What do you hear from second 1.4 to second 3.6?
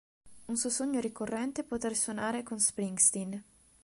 è potere suonare con Springsteen.